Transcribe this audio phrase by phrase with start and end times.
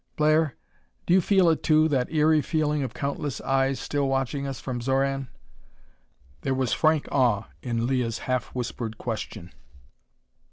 [0.15, 0.55] "Blair,
[1.05, 4.81] do you feel it too, that eery feeling of countless eyes still watching us from
[4.81, 5.27] Xoran?"
[6.41, 9.53] There was frank awe in Leah's half whispered question.